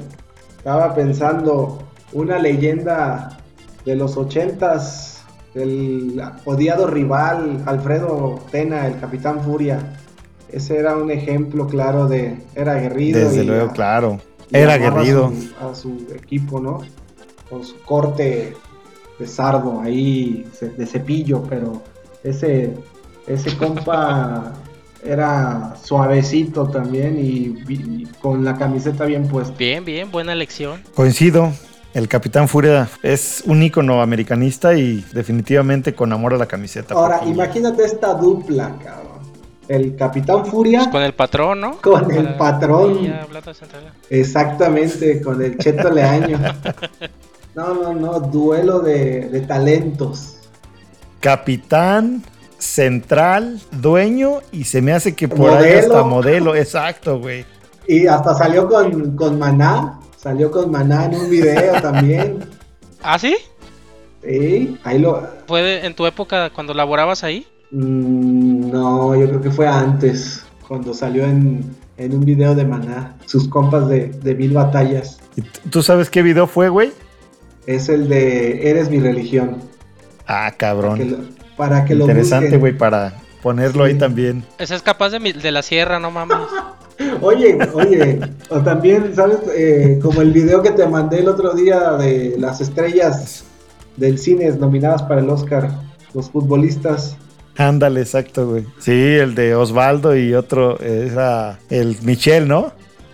[0.56, 3.36] Estaba pensando, una leyenda
[3.84, 5.13] de los ochentas,
[5.54, 9.96] el odiado rival Alfredo Tena, el Capitán Furia.
[10.50, 13.20] Ese era un ejemplo claro de, era aguerrido.
[13.20, 14.20] Desde y luego, a- claro.
[14.52, 15.32] Era aguerrido.
[15.60, 16.80] A su, a su equipo, ¿no?
[17.48, 18.54] Con su corte
[19.18, 21.82] de sardo ahí, de cepillo, pero
[22.22, 22.74] ese,
[23.26, 24.52] ese compa
[25.04, 29.54] era suavecito también y, y con la camiseta bien puesta.
[29.56, 30.82] Bien, bien, buena elección.
[30.94, 31.52] Coincido.
[31.94, 36.94] El Capitán Furia es un ícono americanista y definitivamente con amor a la camiseta.
[36.94, 39.04] Ahora, porque- imagínate esta dupla, cabrón.
[39.68, 41.80] El Capitán Furia, Pues con el patrón, ¿no?
[41.80, 42.98] Con el patrón.
[44.10, 46.38] exactamente, con el Cheto Leaño.
[47.54, 50.38] No, no, no, duelo de, de talentos.
[51.20, 52.20] Capitán,
[52.58, 56.54] central, dueño y se me hace que por ahí hasta modelo.
[56.56, 57.44] Exacto, güey.
[57.86, 62.38] Y hasta salió con, con Maná, salió con Maná en un video también.
[63.02, 63.36] ¿Ah, sí?
[64.26, 65.22] Sí, ahí lo...
[65.46, 67.46] ¿Fue en tu época cuando laborabas ahí?
[67.70, 71.62] Mm, no, yo creo que fue antes, cuando salió en,
[71.98, 75.18] en un video de Maná, sus compas de, de mil batallas.
[75.36, 76.92] ¿Y t- ¿Tú sabes qué video fue, güey?
[77.66, 79.58] Es el de Eres mi religión.
[80.26, 81.10] Ah, Para que cabrón.
[81.10, 81.18] lo,
[81.56, 82.60] para que lo Interesante, busquen.
[82.60, 84.42] güey, para ponerlo ahí también.
[84.58, 86.38] Ese es capaz de, mi- de la sierra, no mames.
[87.20, 89.38] Oye, oye, o también, ¿sabes?
[89.56, 93.44] Eh, como el video que te mandé el otro día de las estrellas
[93.96, 95.70] del cine nominadas para el Oscar,
[96.14, 97.16] los futbolistas.
[97.56, 98.64] Ándale, exacto, güey.
[98.78, 102.72] Sí, el de Osvaldo y otro, era el Michel, ¿no?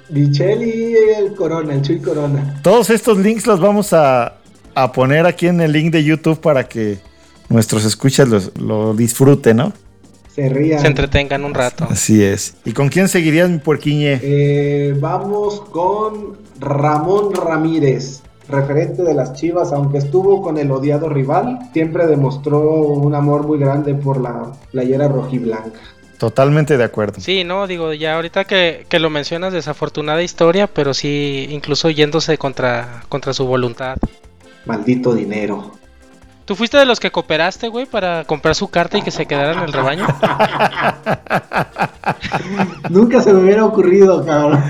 [0.08, 2.58] Michelle y el Corona, el Chuy Corona.
[2.62, 4.34] Todos estos links los vamos a,
[4.74, 6.98] a poner aquí en el link de YouTube para que
[7.48, 9.72] nuestros escuchas los- lo disfruten, ¿no?
[10.34, 10.80] Se rían.
[10.80, 11.86] Se entretengan un rato.
[11.90, 12.54] Así es.
[12.64, 14.20] ¿Y con quién seguirías, mi puerquiñe?
[14.22, 21.58] Eh, vamos con Ramón Ramírez, referente de las Chivas, aunque estuvo con el odiado rival,
[21.72, 25.80] siempre demostró un amor muy grande por la playera rojiblanca.
[26.18, 27.18] Totalmente de acuerdo.
[27.18, 32.36] Sí, no, digo, ya ahorita que, que lo mencionas, desafortunada historia, pero sí, incluso yéndose
[32.36, 33.96] contra, contra su voluntad.
[34.66, 35.79] Maldito dinero.
[36.50, 39.52] ¿Tú fuiste de los que cooperaste, güey, para comprar su carta y que se quedara
[39.52, 40.04] en el rebaño?
[42.90, 44.60] Nunca se me hubiera ocurrido, cabrón.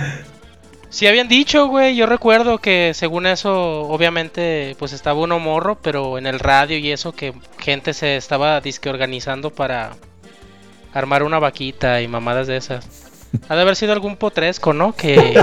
[0.90, 6.18] Sí habían dicho, güey, yo recuerdo que según eso, obviamente, pues estaba uno morro, pero
[6.18, 9.92] en el radio y eso, que gente se estaba disque organizando para
[10.92, 12.86] armar una vaquita y mamadas de esas.
[13.48, 14.94] Ha de haber sido algún potresco, ¿no?
[14.94, 15.14] Que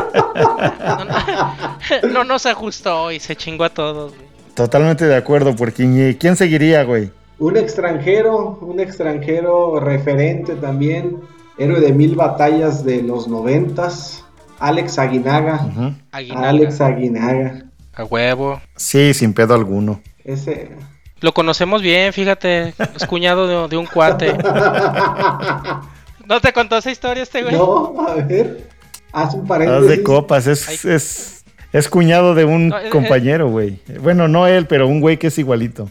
[0.85, 1.55] no, no-
[2.13, 4.26] no nos ajustó y se chingó a todos, güey.
[4.57, 6.17] Totalmente de acuerdo, puerquiñe.
[6.17, 7.11] ¿Quién seguiría, güey?
[7.37, 11.17] Un extranjero, un extranjero referente también,
[11.59, 14.25] héroe de mil batallas de los noventas,
[14.57, 15.93] Alex Aguinaga.
[16.11, 17.65] Alex Aguinaga.
[17.93, 18.59] a huevo.
[18.75, 20.01] Sí, sin pedo alguno.
[20.23, 20.71] Ese.
[21.21, 24.35] Lo conocemos bien, fíjate, es cuñado de, de un cuate.
[26.25, 27.53] ¿No te contó esa historia este güey?
[27.55, 28.67] No, a ver.
[29.13, 29.87] Haz un Haz paréntesis.
[29.89, 30.77] de copas, es, Ay.
[30.95, 31.36] es,
[31.73, 33.79] es cuñado de un No, compañero, güey.
[34.01, 35.89] Bueno, no él, pero un güey que es igualito.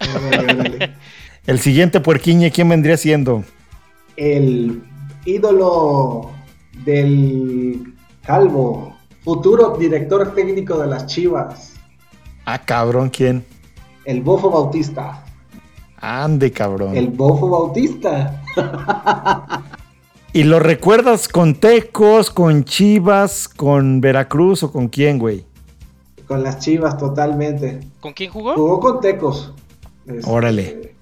[1.46, 3.44] El siguiente puerquiñe, ¿quién vendría siendo?
[4.16, 4.82] El
[5.26, 6.30] ídolo
[6.84, 11.72] del Calvo, futuro director técnico de las Chivas,
[12.46, 13.44] Ah, cabrón, ¿quién?
[14.04, 15.24] el Bofo Bautista.
[15.98, 16.94] Ande, cabrón.
[16.96, 18.42] El Bofo Bautista.
[20.34, 25.46] ¿Y lo recuerdas con Tecos, con Chivas, con Veracruz o con quién, güey?
[26.26, 27.78] Con las Chivas, totalmente.
[28.00, 28.54] ¿Con quién jugó?
[28.54, 29.52] Jugó con Tecos.
[30.04, 30.96] Este, Órale.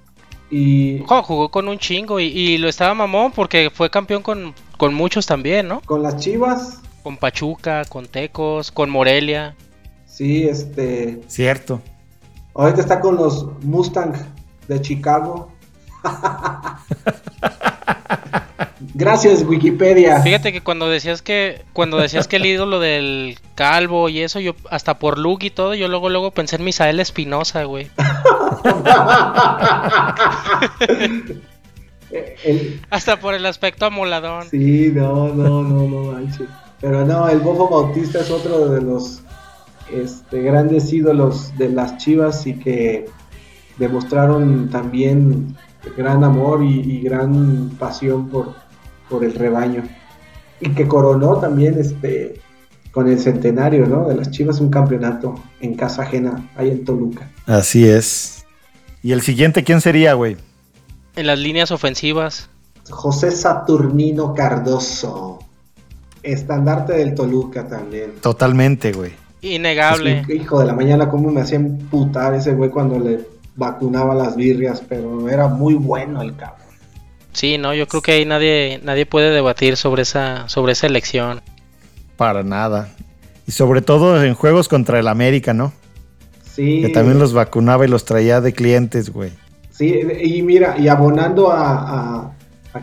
[0.51, 1.03] Y...
[1.07, 5.67] jugó con un chingo y, lo estaba mamón porque fue campeón con, con muchos también,
[5.67, 5.81] ¿no?
[5.87, 6.83] Con las Chivas.
[7.03, 9.57] Con Pachuca, con Tecos, con Morelia.
[10.05, 11.23] Sí, este.
[11.27, 11.81] Cierto.
[12.55, 14.13] Ahorita está con los Mustang
[14.69, 15.51] de Chicago.
[18.95, 20.21] Gracias, Wikipedia.
[20.21, 24.55] Fíjate que cuando decías que cuando decías que el ídolo del calvo y eso, yo
[24.71, 27.91] hasta por look y todo, yo luego luego pensé en Misael Espinosa, güey.
[32.91, 34.51] hasta por el aspecto amoladón.
[34.51, 36.49] Sí, no, no, no, no manches.
[36.81, 39.23] Pero no, el Bofo Bautista es otro de los
[39.91, 43.07] este, grandes ídolos de las Chivas y que
[43.79, 45.57] demostraron también
[45.97, 48.55] gran amor y gran pasión por,
[49.13, 49.85] por el rebaño.
[50.61, 52.41] Y que coronó también este
[52.91, 54.07] con el centenario, ¿no?
[54.07, 57.31] De las Chivas un campeonato en casa ajena, ahí en Toluca.
[57.47, 58.45] Así es.
[59.03, 60.37] ¿Y el siguiente quién sería, güey?
[61.17, 62.49] En las líneas ofensivas.
[62.91, 65.39] José Saturnino Cardoso.
[66.23, 68.13] Estandarte del Toluca también.
[68.21, 69.13] Totalmente, güey.
[69.41, 70.25] Innegable.
[70.29, 74.83] hijo de la mañana, cómo me hacían putar ese güey cuando le vacunaba las birrias,
[74.89, 76.62] pero era muy bueno el cabrón.
[77.33, 81.41] Sí, no, yo creo que ahí nadie, nadie puede debatir sobre esa, sobre esa elección.
[82.17, 82.95] Para nada.
[83.47, 85.73] Y sobre todo en juegos contra el América, ¿no?
[86.43, 86.83] Sí.
[86.83, 89.31] Que también los vacunaba y los traía de clientes, güey.
[89.71, 92.35] Sí, y mira, y abonando a,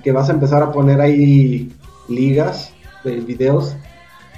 [0.03, 1.71] que vas a empezar a poner ahí
[2.07, 3.75] ligas de videos,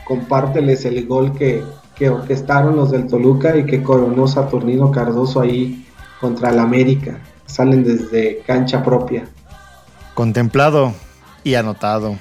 [0.04, 1.63] compárteles el gol que,
[1.95, 5.88] que orquestaron los del Toluca y que coronó Saturnino Cardoso ahí
[6.19, 7.21] contra el América.
[7.45, 9.28] Salen desde cancha propia.
[10.13, 10.93] Contemplado
[11.43, 12.17] y anotado.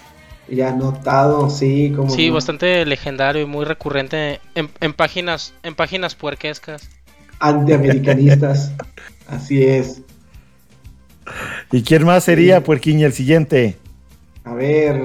[0.48, 2.11] Y anotado, sí, como.
[2.11, 6.88] Sí, bastante legendario y muy recurrente en, páginas, en páginas puerquescas.
[7.38, 8.72] Antiamericanistas.
[9.29, 10.03] Así es.
[11.70, 13.76] ¿Y quién más sería, Puerquiña, el siguiente?
[14.44, 15.00] A ver,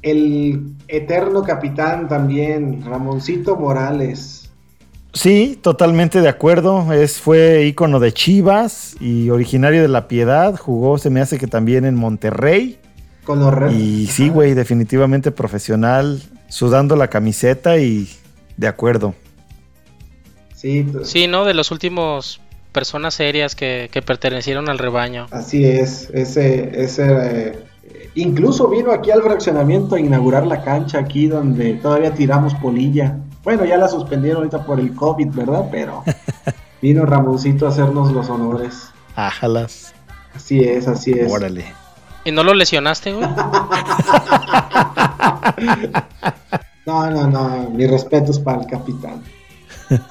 [0.00, 4.45] el eterno capitán también, Ramoncito Morales.
[5.16, 6.92] Sí, totalmente de acuerdo.
[6.92, 10.56] Es, fue ícono de Chivas y originario de La Piedad.
[10.56, 12.78] Jugó, se me hace que también en Monterrey.
[13.24, 18.10] Con los Y sí, güey, definitivamente profesional, sudando la camiseta y
[18.58, 19.14] de acuerdo.
[20.54, 21.08] Sí, pues.
[21.08, 21.46] sí ¿no?
[21.46, 25.28] De los últimos personas serias que, pertenecieron al rebaño.
[25.30, 27.58] Así es, ese, ese eh,
[28.16, 33.18] incluso vino aquí al fraccionamiento a inaugurar la cancha aquí donde todavía tiramos polilla.
[33.44, 35.68] Bueno, ya la suspendieron ahorita por el COVID, ¿verdad?
[35.70, 36.02] Pero
[36.82, 38.90] vino Ramoncito a hacernos los honores.
[39.14, 39.94] Ájalas.
[40.34, 41.30] Así es, así es.
[41.30, 41.64] Órale.
[42.24, 43.28] ¿Y no lo lesionaste, güey?
[46.86, 47.70] no, no, no.
[47.70, 49.22] Mi respeto es para el capitán.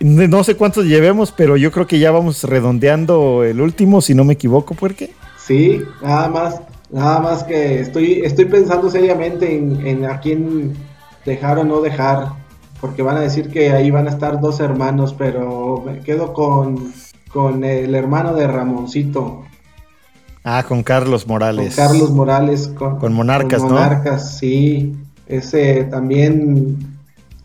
[0.00, 4.24] No sé cuántos llevemos, pero yo creo que ya vamos redondeando el último, si no
[4.24, 5.10] me equivoco, ¿por qué?
[5.50, 6.60] Sí, nada más,
[6.92, 10.76] nada más que estoy, estoy pensando seriamente en, en a quién
[11.24, 12.34] dejar o no dejar,
[12.80, 16.92] porque van a decir que ahí van a estar dos hermanos, pero me quedo con,
[17.32, 19.42] con el hermano de Ramoncito.
[20.44, 21.74] Ah, con Carlos Morales.
[21.74, 24.94] Con Carlos Morales, con, Monarcas, con Monarcas, sí.
[25.26, 26.78] Ese también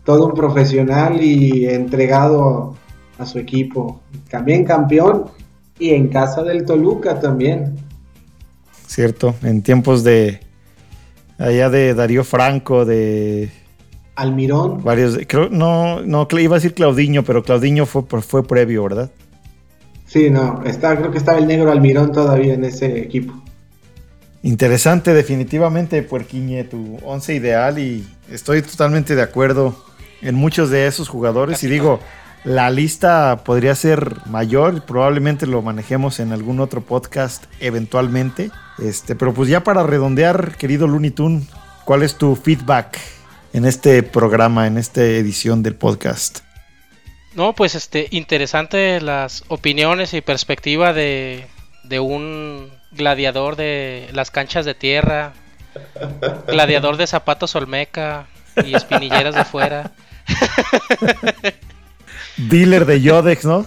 [0.04, 2.76] todo un profesional y entregado
[3.18, 4.00] a su equipo.
[4.30, 5.24] También campeón
[5.76, 7.84] y en casa del Toluca también.
[8.86, 10.40] Cierto, en tiempos de
[11.38, 13.50] allá de Darío Franco, de
[14.14, 14.82] Almirón.
[14.82, 19.10] Varios, creo, no, no, iba a decir Claudiño, pero Claudiño fue, fue previo, ¿verdad?
[20.06, 23.34] Sí, no, está, creo que estaba el negro Almirón todavía en ese equipo.
[24.42, 29.76] Interesante, definitivamente, Puerquiñe, tu once ideal y estoy totalmente de acuerdo
[30.22, 31.98] en muchos de esos jugadores y digo,
[32.46, 39.34] la lista podría ser mayor, probablemente lo manejemos en algún otro podcast eventualmente, este, pero
[39.34, 41.48] pues ya para redondear, querido Looney Tunes,
[41.84, 43.00] ¿cuál es tu feedback
[43.52, 46.38] en este programa, en esta edición del podcast?
[47.34, 51.48] No, pues este, interesante las opiniones y perspectiva de,
[51.82, 55.32] de un gladiador de las canchas de tierra,
[56.46, 58.28] gladiador de zapatos olmeca
[58.64, 59.90] y espinilleras de fuera.
[62.36, 63.66] Dealer de Yodex, ¿no?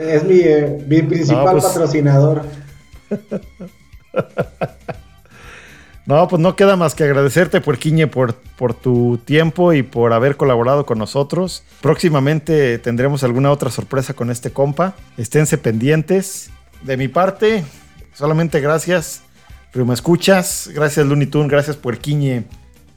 [0.00, 2.42] es mi, eh, mi principal pues patrocinador.
[6.06, 10.36] No, pues no queda más que agradecerte, Puerquiñe, por, por tu tiempo y por haber
[10.36, 11.62] colaborado con nosotros.
[11.80, 14.94] Próximamente tendremos alguna otra sorpresa con este compa.
[15.16, 16.50] Esténse pendientes.
[16.82, 17.64] De mi parte,
[18.12, 19.22] solamente gracias.
[19.72, 20.70] me escuchas.
[20.74, 21.50] Gracias, Looney Tunes.
[21.50, 22.44] Gracias, Puerquiñe.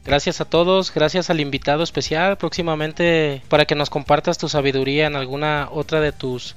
[0.08, 2.38] Gracias a todos, gracias al invitado especial.
[2.38, 6.56] Próximamente para que nos compartas tu sabiduría en alguna otra de tus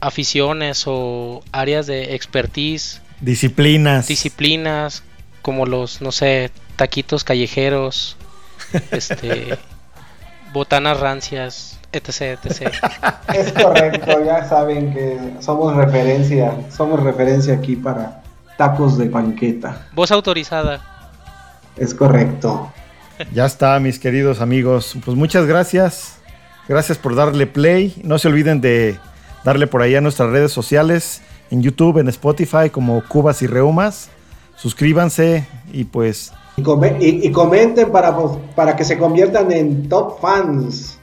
[0.00, 3.02] aficiones o áreas de expertise.
[3.20, 4.08] Disciplinas.
[4.08, 5.02] Disciplinas,
[5.42, 8.16] como los, no sé, taquitos callejeros,
[8.90, 9.58] este,
[10.54, 12.72] botanas rancias, etc, etc.
[13.34, 18.22] Es correcto, ya saben que somos referencia, somos referencia aquí para
[18.56, 19.86] tacos de banqueta.
[19.92, 20.80] Voz autorizada.
[21.76, 22.72] Es correcto.
[23.32, 24.96] Ya está, mis queridos amigos.
[25.04, 26.18] Pues muchas gracias.
[26.68, 27.94] Gracias por darle play.
[28.02, 28.96] No se olviden de
[29.44, 34.10] darle por ahí a nuestras redes sociales, en YouTube, en Spotify, como Cubas y Reumas.
[34.56, 36.32] Suscríbanse y pues...
[36.58, 40.98] Y, comenten para, pues, para que se conviertan en top fans.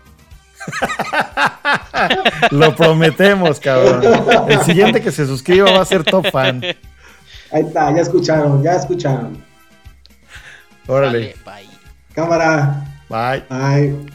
[2.51, 4.01] Lo prometemos, cabrón.
[4.49, 6.64] El siguiente que se suscriba va a ser top fan.
[7.51, 9.38] Ahí está, ya escucharon, ya escucharon.
[10.88, 11.36] Órale.
[12.14, 12.84] Cámara.
[13.09, 13.43] Bye.
[13.49, 14.14] Bye.